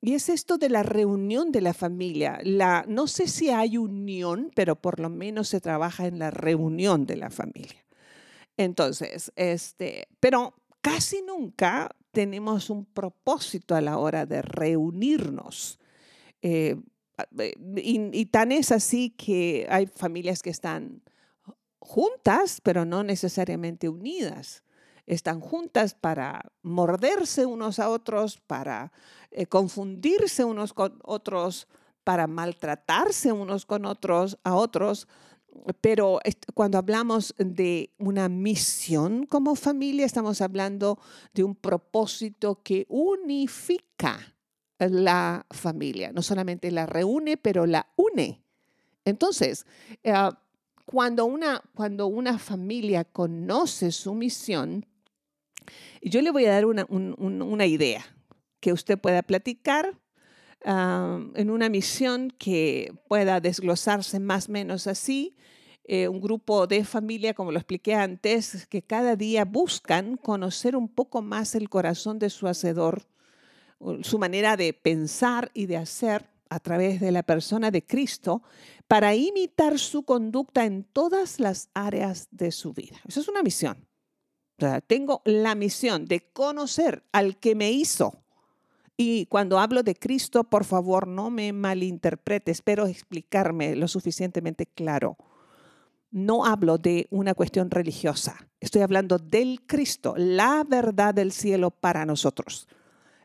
Y 0.00 0.14
es 0.14 0.28
esto 0.28 0.58
de 0.58 0.70
la 0.70 0.82
reunión 0.82 1.52
de 1.52 1.60
la 1.60 1.72
familia. 1.72 2.40
La, 2.42 2.84
no 2.88 3.06
sé 3.06 3.28
si 3.28 3.50
hay 3.50 3.78
unión, 3.78 4.50
pero 4.56 4.74
por 4.74 4.98
lo 4.98 5.08
menos 5.08 5.48
se 5.48 5.60
trabaja 5.60 6.08
en 6.08 6.18
la 6.18 6.32
reunión 6.32 7.06
de 7.06 7.16
la 7.16 7.30
familia. 7.30 7.84
Entonces, 8.56 9.32
este, 9.36 10.08
pero 10.18 10.54
casi 10.80 11.22
nunca 11.22 11.94
tenemos 12.16 12.70
un 12.70 12.86
propósito 12.86 13.74
a 13.74 13.82
la 13.82 13.98
hora 13.98 14.24
de 14.24 14.40
reunirnos. 14.40 15.78
Eh, 16.40 16.80
y, 17.76 18.24
tan 18.24 18.52
es 18.52 18.72
así 18.72 19.10
que 19.10 19.66
hay 19.68 19.84
familias 19.84 20.40
que 20.40 20.48
están 20.48 21.02
juntas, 21.78 22.62
pero 22.62 22.86
no 22.86 23.04
necesariamente 23.04 23.90
unidas. 23.90 24.62
Están 25.04 25.40
juntas 25.40 25.92
para 25.92 26.50
morderse 26.62 27.44
unos 27.44 27.78
a 27.80 27.90
otros, 27.90 28.40
para 28.46 28.92
eh, 29.30 29.44
confundirse 29.44 30.42
unos 30.42 30.72
con 30.72 30.98
otros, 31.04 31.68
para 32.02 32.26
maltratarse 32.26 33.30
unos 33.30 33.66
con 33.66 33.84
otros 33.84 34.38
a 34.42 34.54
otros, 34.54 35.06
pero 35.80 36.20
cuando 36.54 36.78
hablamos 36.78 37.34
de 37.38 37.90
una 37.98 38.28
misión 38.28 39.26
como 39.26 39.54
familia, 39.54 40.06
estamos 40.06 40.40
hablando 40.40 40.98
de 41.34 41.44
un 41.44 41.54
propósito 41.54 42.62
que 42.62 42.86
unifica 42.88 44.36
la 44.78 45.46
familia. 45.50 46.12
No 46.12 46.22
solamente 46.22 46.70
la 46.70 46.86
reúne, 46.86 47.36
pero 47.36 47.66
la 47.66 47.86
une. 47.96 48.42
Entonces, 49.04 49.66
eh, 50.02 50.12
cuando, 50.84 51.26
una, 51.26 51.62
cuando 51.74 52.06
una 52.06 52.38
familia 52.38 53.04
conoce 53.04 53.90
su 53.92 54.14
misión, 54.14 54.86
yo 56.02 56.22
le 56.22 56.30
voy 56.30 56.44
a 56.46 56.52
dar 56.52 56.66
una, 56.66 57.66
idea 57.66 58.04
que 58.60 58.72
usted 58.72 58.98
pueda 58.98 59.22
platicar 59.22 59.98
en 60.64 61.50
una 61.50 61.68
misión 61.68 62.32
que 62.38 62.92
pueda 63.08 63.40
desglosarse 63.40 64.18
más 64.18 64.48
o 64.48 64.52
menos 64.52 64.86
así 64.86 65.36
eh, 65.88 66.08
un 66.08 66.20
grupo 66.20 66.66
de 66.66 66.84
familia, 66.84 67.32
como 67.32 67.52
lo 67.52 67.58
expliqué 67.58 67.94
antes, 67.94 68.66
que 68.66 68.82
cada 68.82 69.14
día 69.14 69.44
buscan 69.44 70.16
conocer 70.16 70.74
un 70.74 70.88
poco 70.88 71.22
más 71.22 71.54
el 71.54 71.68
corazón 71.68 72.18
de 72.18 72.28
su 72.28 72.48
hacedor, 72.48 73.06
su 74.02 74.18
manera 74.18 74.56
de 74.56 74.72
pensar 74.72 75.52
y 75.54 75.66
de 75.66 75.76
hacer 75.76 76.28
a 76.48 76.58
través 76.58 77.00
de 77.00 77.12
la 77.12 77.22
persona 77.22 77.70
de 77.70 77.86
Cristo 77.86 78.42
para 78.88 79.14
imitar 79.14 79.78
su 79.78 80.04
conducta 80.04 80.64
en 80.64 80.82
todas 80.82 81.38
las 81.38 81.68
áreas 81.72 82.26
de 82.32 82.50
su 82.50 82.72
vida. 82.72 83.00
Esa 83.06 83.20
es 83.20 83.28
una 83.28 83.44
misión. 83.44 83.86
tengo 84.88 85.22
la 85.24 85.54
misión 85.54 86.06
de 86.06 86.32
conocer 86.32 87.04
al 87.12 87.38
que 87.38 87.54
me 87.54 87.70
hizo. 87.70 88.24
Y 88.96 89.26
cuando 89.26 89.58
hablo 89.58 89.82
de 89.82 89.94
Cristo, 89.94 90.44
por 90.44 90.64
favor, 90.64 91.06
no 91.06 91.30
me 91.30 91.52
malinterprete, 91.52 92.50
espero 92.50 92.86
explicarme 92.86 93.76
lo 93.76 93.88
suficientemente 93.88 94.66
claro 94.66 95.16
no 96.16 96.46
hablo 96.46 96.78
de 96.78 97.06
una 97.10 97.34
cuestión 97.34 97.70
religiosa, 97.70 98.48
estoy 98.60 98.80
hablando 98.80 99.18
del 99.18 99.60
Cristo, 99.66 100.14
la 100.16 100.64
verdad 100.66 101.12
del 101.12 101.30
cielo 101.30 101.70
para 101.70 102.06
nosotros. 102.06 102.68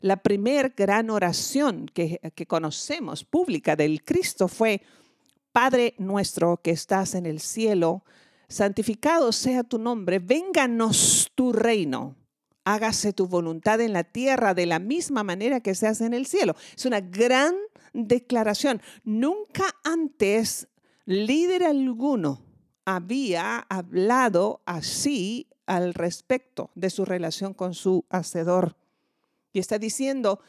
La 0.01 0.17
primer 0.17 0.73
gran 0.75 1.09
oración 1.09 1.85
que, 1.85 2.19
que 2.35 2.47
conocemos 2.47 3.23
pública 3.23 3.77
del 3.77 4.03
Cristo 4.03 4.49
fue, 4.49 4.81
Padre 5.53 5.95
nuestro 5.99 6.57
que 6.57 6.71
estás 6.71 7.15
en 7.15 7.25
el 7.25 7.39
cielo, 7.39 8.03
santificado 8.49 9.31
sea 9.31 9.63
tu 9.63 9.77
nombre, 9.77 10.19
vénganos 10.19 11.31
tu 11.33 11.53
reino, 11.53 12.15
hágase 12.63 13.13
tu 13.13 13.27
voluntad 13.27 13.82
en 13.82 13.94
la 13.94 14.03
tierra 14.03 14.53
de 14.53 14.65
la 14.65 14.80
misma 14.80 15.24
manera 15.24 15.62
que 15.62 15.75
se 15.75 15.88
hace 15.88 16.06
en 16.06 16.13
el 16.13 16.25
cielo. 16.25 16.56
Es 16.75 16.86
una 16.86 17.01
gran 17.01 17.56
declaración. 17.94 18.82
Nunca 19.03 19.63
antes 19.84 20.68
líder 21.06 21.63
alguno 21.63 22.41
había 22.86 23.60
hablado 23.70 24.62
así 24.65 25.48
al 25.65 25.94
respecto 25.94 26.72
de 26.75 26.89
su 26.89 27.06
relación 27.06 27.53
con 27.53 27.74
su 27.74 28.06
hacedor. 28.10 28.75
Y 29.53 29.60
está 29.60 29.77
diciendo, 29.77 30.39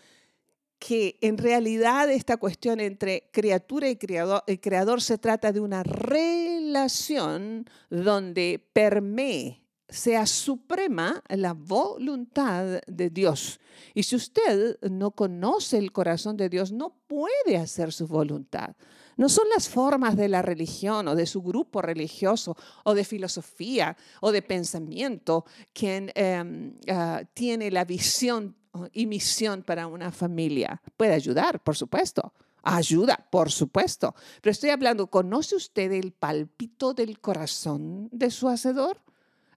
que 0.83 1.17
en 1.21 1.39
realidad 1.39 2.11
esta 2.11 2.39
cuestión 2.39 2.81
entre 2.81 3.31
criatura 3.33 3.89
y 3.89 3.95
creador, 3.95 4.43
el 4.49 4.61
creador 4.61 5.01
se 5.01 5.17
trata 5.17 5.53
de 5.53 5.61
una 5.61 5.85
relación 5.85 7.67
donde 7.89 8.67
permee, 8.73 9.62
sea 9.93 10.27
suprema 10.27 11.23
la 11.29 11.53
voluntad 11.53 12.81
de 12.87 13.11
Dios. 13.11 13.61
Y 13.95 14.03
si 14.03 14.17
usted 14.17 14.79
no 14.91 15.11
conoce 15.11 15.79
el 15.79 15.93
corazón 15.93 16.37
de 16.37 16.49
Dios, 16.49 16.73
no 16.73 16.97
puede 17.07 17.59
hacer 17.59 17.93
su 17.93 18.07
voluntad. 18.07 18.75
No 19.17 19.29
son 19.29 19.45
las 19.55 19.69
formas 19.69 20.17
de 20.17 20.29
la 20.29 20.41
religión 20.41 21.07
o 21.09 21.15
de 21.15 21.27
su 21.27 21.43
grupo 21.43 21.83
religioso 21.83 22.57
o 22.85 22.95
de 22.95 23.05
filosofía 23.05 23.97
o 24.23 24.33
de 24.33 24.41
pensamiento 24.41 25.45
quien 25.75 26.11
em, 26.15 26.75
ah, 26.89 27.23
tiene 27.35 27.71
la 27.71 27.85
visión 27.85 28.57
y 28.95 29.05
misión 29.05 29.63
para 29.63 29.87
una 29.87 30.11
familia. 30.11 30.81
Puede 30.97 31.13
ayudar, 31.13 31.63
por 31.63 31.77
supuesto. 31.77 32.33
Ayuda, 32.63 33.29
por 33.31 33.51
supuesto. 33.51 34.15
Pero 34.41 34.53
estoy 34.53 34.71
hablando, 34.71 35.09
¿conoce 35.09 35.57
usted 35.57 35.93
el 35.93 36.13
palpito 36.13 36.95
del 36.95 37.21
corazón 37.21 38.09
de 38.13 38.31
su 38.31 38.49
hacedor? 38.49 39.03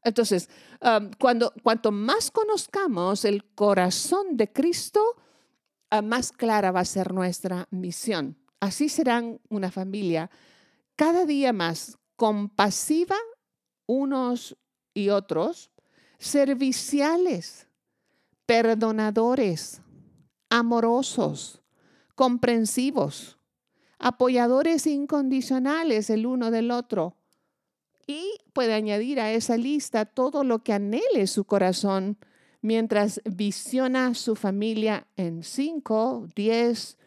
Entonces, 0.06 0.50
um, 0.82 1.10
cuando, 1.20 1.52
cuanto 1.64 1.92
más 1.92 2.30
conozcamos 2.30 3.26
el 3.26 3.44
corazón 3.44 4.38
de 4.38 4.54
Cristo, 4.54 5.02
uh, 5.92 6.04
más 6.04 6.32
clara 6.32 6.72
va 6.72 6.82
a 6.82 6.86
ser 6.86 7.12
nuestra 7.12 7.68
misión. 7.72 8.38
Así 8.60 8.88
serán 8.88 9.42
una 9.50 9.72
familia 9.72 10.30
cada 10.96 11.26
día 11.26 11.52
más 11.54 11.98
compasiva 12.16 13.18
unos 13.88 14.56
y 14.94 15.10
otros, 15.10 15.72
serviciales, 16.20 17.68
perdonadores, 18.46 19.82
amorosos, 20.50 21.64
comprensivos, 22.14 23.38
apoyadores 23.98 24.86
incondicionales 24.86 26.12
el 26.12 26.28
uno 26.28 26.52
del 26.52 26.70
otro. 26.70 27.18
Y 28.08 28.40
puede 28.54 28.74
añadir 28.74 29.20
a 29.20 29.32
esa 29.32 29.58
lista 29.58 30.06
todo 30.06 30.44
lo 30.44 30.64
que 30.64 30.74
anhele 30.74 31.28
su 31.28 31.46
corazón 31.46 32.18
mientras 32.62 33.22
visiona 33.26 34.14
su 34.14 34.36
familia 34.36 35.08
en 35.18 35.44
5, 35.44 36.30
10 36.36 36.98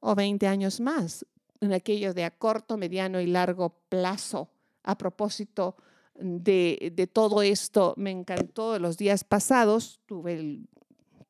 o 0.00 0.14
20 0.14 0.46
años 0.46 0.80
más, 0.80 1.26
en 1.60 1.72
aquello 1.72 2.14
de 2.14 2.24
a 2.24 2.30
corto, 2.30 2.76
mediano 2.76 3.20
y 3.20 3.26
largo 3.26 3.74
plazo. 3.88 4.48
A 4.82 4.98
propósito 4.98 5.76
de, 6.14 6.92
de 6.94 7.06
todo 7.06 7.42
esto, 7.42 7.94
me 7.96 8.10
encantó 8.10 8.78
los 8.78 8.98
días 8.98 9.24
pasados, 9.24 10.00
tuve 10.06 10.34
el 10.34 10.68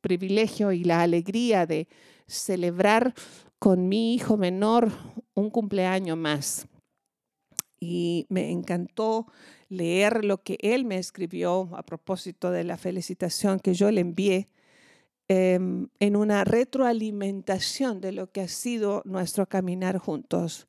privilegio 0.01 0.73
y 0.73 0.85
la 0.85 1.03
alegría 1.03 1.67
de 1.67 1.89
celebrar 2.27 3.15
con 3.59 3.89
mi 3.89 4.15
hijo 4.15 4.37
menor 4.37 4.91
un 5.35 5.51
cumpleaños 5.51 6.19
más. 6.19 6.67
Y 7.87 8.27
me 8.31 8.51
encantó 8.51 9.27
leer 9.69 10.25
lo 10.25 10.43
que 10.43 10.57
él 10.61 10.87
me 10.87 10.97
escribió 10.97 11.69
a 11.75 11.83
propósito 11.83 12.51
de 12.51 12.65
la 12.65 12.79
felicitación 12.79 13.61
que 13.61 13.75
yo 13.75 13.91
le 13.91 14.01
envié 14.01 14.49
em, 15.29 15.89
en 16.01 16.17
una 16.17 16.45
retroalimentación 16.45 18.01
de 18.01 18.13
lo 18.13 18.33
que 18.33 18.41
ha 18.41 18.49
sido 18.49 19.03
nuestro 19.05 19.47
caminar 19.47 19.99
juntos. 19.99 20.67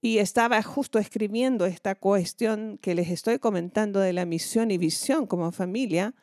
Y 0.00 0.18
estaba 0.18 0.62
justo 0.62 1.00
escribiendo 1.00 1.66
esta 1.66 1.96
cuestión 1.96 2.78
que 2.78 2.94
les 2.94 3.10
estoy 3.10 3.40
comentando 3.40 3.98
de 3.98 4.12
la 4.12 4.26
misión 4.26 4.70
y 4.70 4.78
visión 4.78 5.26
como 5.26 5.50
familia 5.50 6.14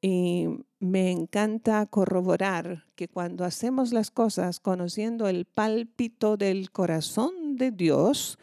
y 0.00 0.46
me 0.78 1.10
encanta 1.10 1.84
corroborar 1.86 2.84
que 2.94 3.08
cuando 3.08 3.44
hacemos 3.44 3.92
las 3.92 4.10
cosas 4.12 4.60
conociendo 4.60 5.28
el 5.28 5.44
pálpito 5.44 6.36
del 6.36 6.70
corazón 6.70 7.56
de 7.56 7.72
Dios, 7.72 8.38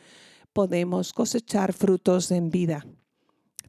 podemos 0.56 1.12
cosechar 1.12 1.74
frutos 1.74 2.32
en 2.32 2.50
vida. 2.50 2.86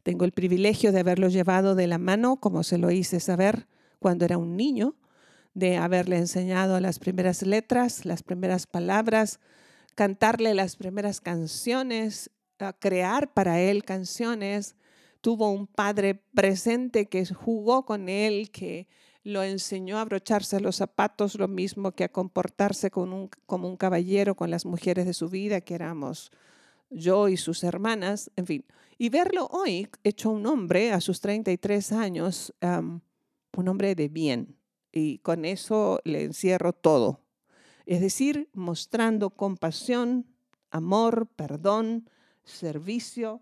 Tengo 0.03 0.23
el 0.23 0.31
privilegio 0.31 0.93
de 0.93 1.01
haberlo 1.01 1.27
llevado 1.27 1.75
de 1.75 1.85
la 1.85 1.97
mano, 1.97 2.37
como 2.37 2.63
se 2.63 2.77
lo 2.77 2.91
hice 2.91 3.19
saber 3.19 3.67
cuando 3.99 4.23
era 4.23 4.37
un 4.37 4.55
niño, 4.55 4.95
de 5.53 5.75
haberle 5.75 6.15
enseñado 6.15 6.79
las 6.79 6.97
primeras 6.97 7.41
letras, 7.41 8.05
las 8.05 8.23
primeras 8.23 8.67
palabras, 8.67 9.41
cantarle 9.95 10.53
las 10.53 10.77
primeras 10.77 11.19
canciones, 11.19 12.31
crear 12.79 13.33
para 13.33 13.59
él 13.59 13.83
canciones, 13.83 14.77
tuvo 15.19 15.51
un 15.51 15.67
padre 15.67 16.15
presente 16.33 17.07
que 17.07 17.25
jugó 17.25 17.83
con 17.83 18.07
él, 18.07 18.49
que 18.49 18.87
lo 19.23 19.43
enseñó 19.43 19.97
a 19.97 20.01
abrocharse 20.01 20.61
los 20.61 20.77
zapatos, 20.77 21.35
lo 21.35 21.49
mismo 21.49 21.91
que 21.91 22.05
a 22.05 22.13
comportarse 22.13 22.89
como 22.91 23.29
un 23.67 23.75
caballero 23.75 24.35
con 24.35 24.49
las 24.49 24.65
mujeres 24.65 25.05
de 25.05 25.13
su 25.13 25.27
vida, 25.27 25.59
que 25.59 25.75
éramos 25.75 26.31
yo 26.89 27.27
y 27.27 27.37
sus 27.37 27.63
hermanas, 27.63 28.31
en 28.35 28.45
fin. 28.45 28.65
Y 28.97 29.09
verlo 29.09 29.47
hoy 29.51 29.87
hecho 30.03 30.29
un 30.29 30.45
hombre 30.45 30.91
a 30.91 31.01
sus 31.01 31.21
33 31.21 31.91
años, 31.91 32.53
un 32.61 33.67
hombre 33.67 33.95
de 33.95 34.09
bien. 34.09 34.57
Y 34.91 35.19
con 35.19 35.45
eso 35.45 35.99
le 36.03 36.23
encierro 36.23 36.73
todo. 36.73 37.21
Es 37.85 38.01
decir, 38.01 38.49
mostrando 38.53 39.29
compasión, 39.29 40.25
amor, 40.71 41.27
perdón, 41.35 42.09
servicio, 42.43 43.41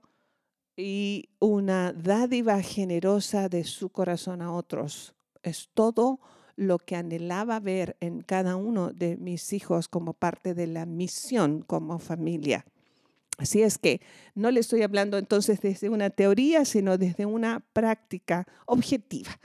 y 0.77 1.29
una 1.39 1.93
dádiva 1.93 2.61
generosa 2.61 3.47
de 3.47 3.63
su 3.63 3.89
corazón 3.89 4.41
a 4.41 4.51
otros. 4.51 5.15
Es 5.41 5.69
todo 5.73 6.19
lo 6.55 6.79
que 6.79 6.95
anhelaba 6.95 7.59
ver 7.59 7.95
en 7.99 8.21
cada 8.21 8.55
uno 8.55 8.91
de 8.91 9.17
mis 9.17 9.53
hijos 9.53 9.87
como 9.87 10.13
parte 10.13 10.53
de 10.53 10.67
la 10.67 10.85
misión 10.85 11.61
como 11.61 11.99
familia. 11.99 12.65
Así 13.37 13.61
es 13.61 13.77
que 13.77 14.01
no 14.33 14.51
le 14.51 14.59
estoy 14.59 14.81
hablando 14.81 15.17
entonces 15.17 15.59
desde 15.61 15.89
una 15.89 16.09
teoría, 16.09 16.65
sino 16.65 16.97
desde 16.97 17.25
una 17.25 17.59
práctica 17.73 18.47
objetiva. 18.65 19.39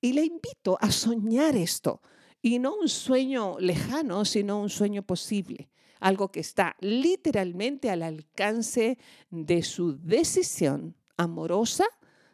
Y 0.00 0.12
le 0.12 0.24
invito 0.24 0.78
a 0.80 0.90
soñar 0.90 1.56
esto, 1.56 2.02
y 2.42 2.58
no 2.58 2.74
un 2.74 2.88
sueño 2.88 3.58
lejano, 3.58 4.24
sino 4.24 4.60
un 4.60 4.70
sueño 4.70 5.02
posible 5.02 5.70
algo 6.00 6.32
que 6.32 6.40
está 6.40 6.76
literalmente 6.80 7.90
al 7.90 8.02
alcance 8.02 8.98
de 9.30 9.62
su 9.62 9.98
decisión 9.98 10.96
amorosa 11.16 11.84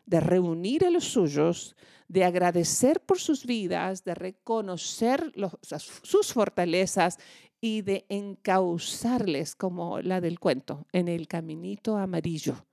de 0.07 0.21
reunir 0.21 0.87
a 0.87 0.91
los 0.91 1.05
suyos, 1.05 1.77
de 2.09 2.25
agradecer 2.25 3.01
por 3.01 3.19
sus 3.19 3.47
vidas, 3.47 4.05
de 4.05 4.15
reconocer 4.15 5.33
sus 6.03 6.33
fortalezas 6.33 7.19
y 7.61 7.83
de 7.83 8.07
encauzarles 8.09 9.55
como 9.55 10.01
la 10.01 10.21
del 10.21 10.39
cuento 10.39 10.87
en 10.93 11.09
el 11.09 11.27
caminito 11.27 11.97
amarillo, 11.97 12.67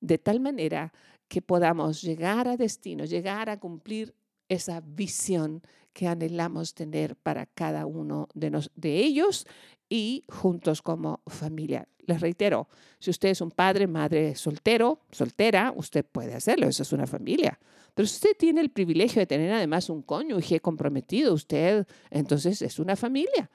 de 0.00 0.18
tal 0.18 0.40
manera 0.40 0.92
que 1.28 1.40
podamos 1.40 2.02
llegar 2.02 2.48
a 2.48 2.56
destino, 2.56 3.04
llegar 3.04 3.48
a 3.48 3.58
cumplir 3.58 4.14
esa 4.48 4.80
visión 4.80 5.62
que 5.92 6.08
anhelamos 6.08 6.74
tener 6.74 7.16
para 7.16 7.46
cada 7.46 7.86
uno 7.86 8.28
de, 8.34 8.68
de 8.74 8.98
ellos 8.98 9.46
y 9.88 10.24
juntos 10.28 10.82
como 10.82 11.20
familia. 11.26 11.88
Les 12.06 12.20
reitero, 12.20 12.68
si 12.98 13.10
usted 13.10 13.30
es 13.30 13.40
un 13.40 13.50
padre, 13.50 13.86
madre 13.86 14.34
soltero, 14.34 15.00
soltera, 15.10 15.72
usted 15.74 16.04
puede 16.04 16.34
hacerlo, 16.34 16.68
eso 16.68 16.82
es 16.82 16.92
una 16.92 17.06
familia. 17.06 17.58
Pero 17.94 18.06
si 18.06 18.14
usted 18.14 18.36
tiene 18.36 18.60
el 18.60 18.70
privilegio 18.70 19.20
de 19.20 19.26
tener 19.26 19.52
además 19.52 19.88
un 19.88 20.02
cónyuge 20.02 20.60
comprometido, 20.60 21.32
usted 21.32 21.86
entonces 22.10 22.60
es 22.60 22.78
una 22.78 22.96
familia. 22.96 23.50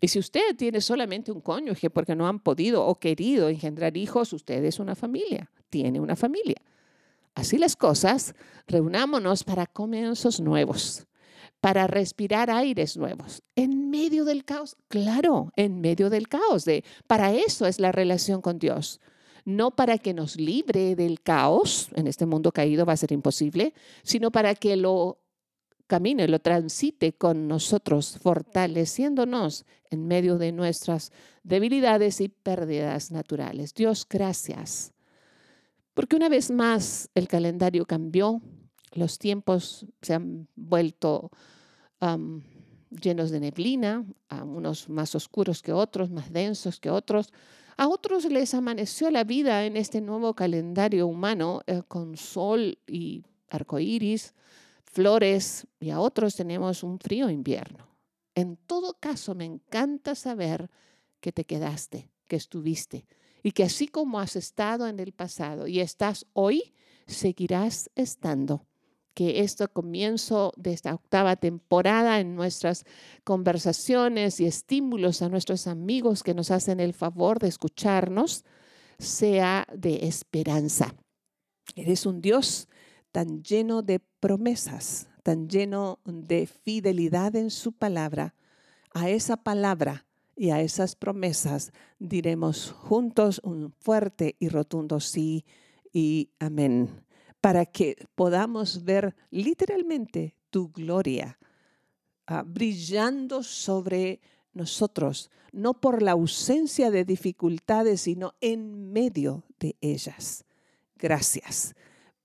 Y 0.00 0.08
si 0.08 0.18
usted 0.18 0.56
tiene 0.56 0.80
solamente 0.80 1.30
un 1.30 1.40
cónyuge 1.40 1.90
porque 1.90 2.16
no 2.16 2.26
han 2.26 2.40
podido 2.40 2.86
o 2.86 2.98
querido 2.98 3.48
engendrar 3.48 3.96
hijos, 3.96 4.32
usted 4.32 4.64
es 4.64 4.78
una 4.78 4.94
familia, 4.94 5.50
tiene 5.68 6.00
una 6.00 6.16
familia. 6.16 6.60
Así 7.34 7.58
las 7.58 7.76
cosas, 7.76 8.34
reunámonos 8.66 9.44
para 9.44 9.66
comienzos 9.66 10.40
nuevos 10.40 11.06
para 11.62 11.86
respirar 11.86 12.50
aires 12.50 12.96
nuevos. 12.96 13.44
En 13.54 13.88
medio 13.88 14.24
del 14.24 14.44
caos, 14.44 14.76
claro, 14.88 15.52
en 15.54 15.80
medio 15.80 16.10
del 16.10 16.26
caos. 16.26 16.64
De, 16.64 16.82
para 17.06 17.32
eso 17.34 17.66
es 17.66 17.78
la 17.78 17.92
relación 17.92 18.42
con 18.42 18.58
Dios. 18.58 19.00
no 19.44 19.72
para 19.72 19.98
que 19.98 20.12
nos 20.12 20.36
libre 20.36 20.94
del 20.94 21.20
caos, 21.20 21.88
en 21.94 22.06
este 22.06 22.26
mundo 22.26 22.52
caído 22.52 22.84
va 22.86 22.92
a 22.92 22.96
ser 22.96 23.10
imposible, 23.10 23.74
sino 24.04 24.30
para 24.30 24.54
que 24.54 24.76
lo 24.76 25.18
camine, 25.88 26.28
lo 26.28 26.40
transite 26.40 27.12
con 27.12 27.48
nosotros, 27.48 28.18
fortaleciéndonos 28.22 29.64
en 29.90 30.06
medio 30.06 30.38
de 30.38 30.52
nuestras 30.52 31.12
debilidades 31.42 32.20
y 32.20 32.28
pérdidas 32.28 33.10
naturales. 33.10 33.74
Dios, 33.74 34.06
gracias. 34.08 34.92
Porque 35.94 36.16
una 36.16 36.28
vez 36.28 36.50
más 36.50 37.10
el 37.14 37.28
calendario 37.28 37.86
cambió, 37.86 38.40
los 38.92 39.18
tiempos 39.18 39.86
se 40.00 40.14
han 40.14 40.48
vuelto 40.54 41.30
llenos 42.90 43.30
de 43.30 43.40
neblina, 43.40 44.04
a 44.28 44.44
unos 44.44 44.88
más 44.88 45.14
oscuros 45.14 45.62
que 45.62 45.72
otros, 45.72 46.10
más 46.10 46.32
densos 46.32 46.80
que 46.80 46.90
otros. 46.90 47.32
A 47.76 47.88
otros 47.88 48.24
les 48.24 48.54
amaneció 48.54 49.10
la 49.10 49.24
vida 49.24 49.64
en 49.64 49.76
este 49.76 50.00
nuevo 50.00 50.34
calendario 50.34 51.06
humano 51.06 51.62
eh, 51.66 51.82
con 51.86 52.16
sol 52.16 52.78
y 52.86 53.24
arcoíris, 53.48 54.34
flores, 54.84 55.66
y 55.80 55.90
a 55.90 56.00
otros 56.00 56.34
tenemos 56.34 56.82
un 56.82 56.98
frío 56.98 57.30
invierno. 57.30 57.88
En 58.34 58.56
todo 58.56 58.94
caso, 58.98 59.34
me 59.34 59.44
encanta 59.44 60.14
saber 60.14 60.70
que 61.20 61.32
te 61.32 61.44
quedaste, 61.44 62.10
que 62.26 62.36
estuviste, 62.36 63.06
y 63.42 63.52
que 63.52 63.64
así 63.64 63.88
como 63.88 64.20
has 64.20 64.36
estado 64.36 64.86
en 64.88 65.00
el 65.00 65.12
pasado 65.12 65.66
y 65.66 65.80
estás 65.80 66.26
hoy, 66.32 66.74
seguirás 67.06 67.90
estando 67.94 68.66
que 69.14 69.40
este 69.40 69.68
comienzo 69.68 70.52
de 70.56 70.72
esta 70.72 70.94
octava 70.94 71.36
temporada 71.36 72.20
en 72.20 72.34
nuestras 72.34 72.84
conversaciones 73.24 74.40
y 74.40 74.46
estímulos 74.46 75.22
a 75.22 75.28
nuestros 75.28 75.66
amigos 75.66 76.22
que 76.22 76.34
nos 76.34 76.50
hacen 76.50 76.80
el 76.80 76.94
favor 76.94 77.38
de 77.38 77.48
escucharnos 77.48 78.44
sea 78.98 79.66
de 79.74 80.06
esperanza. 80.06 80.94
Eres 81.76 82.06
un 82.06 82.20
Dios 82.20 82.68
tan 83.10 83.42
lleno 83.42 83.82
de 83.82 84.00
promesas, 84.20 85.08
tan 85.22 85.48
lleno 85.48 86.00
de 86.04 86.46
fidelidad 86.46 87.36
en 87.36 87.50
su 87.50 87.72
palabra. 87.72 88.34
A 88.94 89.08
esa 89.08 89.38
palabra 89.38 90.06
y 90.36 90.50
a 90.50 90.60
esas 90.60 90.96
promesas 90.96 91.72
diremos 91.98 92.72
juntos 92.72 93.40
un 93.44 93.72
fuerte 93.72 94.36
y 94.38 94.48
rotundo 94.48 95.00
sí 95.00 95.44
y 95.92 96.30
amén 96.38 97.04
para 97.42 97.66
que 97.66 98.06
podamos 98.14 98.84
ver 98.84 99.16
literalmente 99.30 100.36
tu 100.50 100.70
gloria 100.70 101.38
ah, 102.26 102.44
brillando 102.46 103.42
sobre 103.42 104.20
nosotros, 104.54 105.30
no 105.50 105.80
por 105.80 106.02
la 106.02 106.12
ausencia 106.12 106.90
de 106.90 107.04
dificultades, 107.04 108.02
sino 108.02 108.34
en 108.40 108.92
medio 108.92 109.44
de 109.58 109.76
ellas. 109.80 110.44
Gracias, 110.96 111.74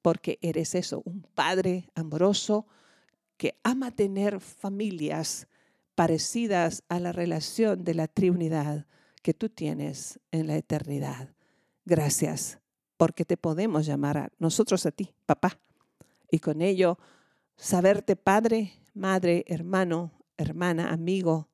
porque 0.03 0.37
eres 0.41 0.75
eso, 0.75 1.01
un 1.03 1.23
Padre 1.33 1.89
amoroso 1.95 2.67
que 3.37 3.57
ama 3.63 3.91
tener 3.91 4.39
familias 4.39 5.47
parecidas 5.97 6.83
a 6.89 6.99
la 6.99 7.11
relación 7.11 7.83
de 7.83 7.95
la 7.95 8.07
Trinidad 8.07 8.85
que 9.23 9.33
tú 9.33 9.49
tienes 9.49 10.19
en 10.29 10.45
la 10.45 10.55
eternidad. 10.55 11.33
Gracias 11.85 12.59
porque 12.97 13.25
te 13.25 13.35
podemos 13.35 13.87
llamar 13.87 14.17
a 14.19 14.31
nosotros 14.37 14.85
a 14.85 14.91
ti, 14.91 15.15
papá. 15.25 15.59
Y 16.29 16.37
con 16.37 16.61
ello, 16.61 16.99
saberte 17.55 18.15
padre, 18.15 18.73
madre, 18.93 19.43
hermano, 19.47 20.11
hermana, 20.37 20.91
amigo, 20.91 21.49